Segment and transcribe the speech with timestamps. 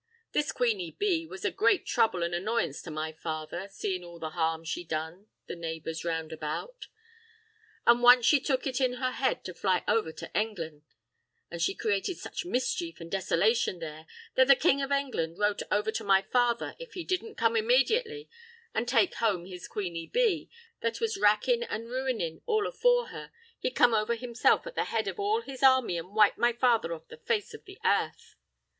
[0.31, 4.31] This queeny bee was a great trouble an' annoyance to my father, seein' all the
[4.31, 6.87] harm she done the naybors round about;
[7.85, 10.81] and once she took it in her head to fly over to Englan',
[11.51, 15.91] an' she created such mischief an' desolation there that the King of Englan' wrote over
[15.91, 18.27] to my father if he didn't come immaidiately
[18.73, 20.49] an' take home his queeny bee
[20.79, 25.07] that was wrackin' an' ruinin' all afore her he'd come over himself at the head
[25.07, 28.35] of all his army and wipe my father off the face of the airth.